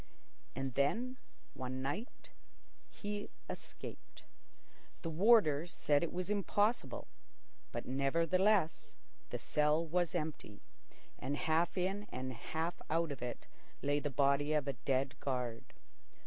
[0.55, 1.17] And then,
[1.53, 2.31] one night,
[2.89, 4.23] he escaped.
[5.03, 7.07] The warders said it was impossible,
[7.71, 8.95] but nevertheless
[9.29, 10.59] the cell was empty,
[11.19, 13.45] and half in half out of it
[13.83, 15.65] lay the body of a dead guard.